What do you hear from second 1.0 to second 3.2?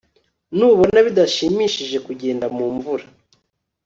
bidashimishije kugenda mumvura